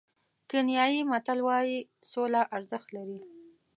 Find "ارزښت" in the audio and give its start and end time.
2.55-2.87